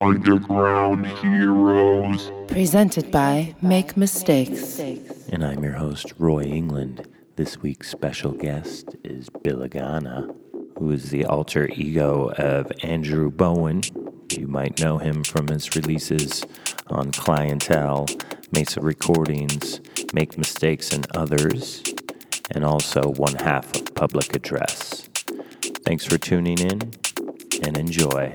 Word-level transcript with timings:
Underground 0.00 1.08
Heroes. 1.08 2.30
Presented 2.46 3.10
by 3.10 3.56
Make 3.60 3.96
Mistakes. 3.96 4.78
And 4.78 5.44
I'm 5.44 5.64
your 5.64 5.72
host, 5.72 6.12
Roy 6.18 6.44
England. 6.44 7.08
This 7.34 7.58
week's 7.58 7.90
special 7.90 8.30
guest 8.30 8.94
is 9.02 9.28
Bilagáana, 9.28 10.32
who 10.78 10.92
is 10.92 11.10
the 11.10 11.24
alter 11.24 11.68
ego 11.72 12.30
of 12.38 12.70
Andrew 12.84 13.28
Bowen. 13.28 13.82
You 14.30 14.46
might 14.46 14.80
know 14.80 14.98
him 14.98 15.24
from 15.24 15.48
his 15.48 15.74
releases 15.74 16.44
on 16.86 17.10
Clientele, 17.10 18.06
Mesa 18.52 18.80
Recordings, 18.80 19.80
Make 20.12 20.38
Mistakes, 20.38 20.92
and 20.92 21.08
others, 21.16 21.82
and 22.52 22.64
also 22.64 23.10
one 23.16 23.34
half 23.34 23.74
of 23.74 23.92
Public 23.96 24.36
Address. 24.36 25.08
Thanks 25.84 26.04
for 26.04 26.18
tuning 26.18 26.60
in 26.60 26.92
and 27.64 27.76
enjoy. 27.76 28.32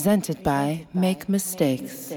Presented 0.00 0.42
by 0.42 0.86
Make 0.94 1.28
Mistakes. 1.28 2.09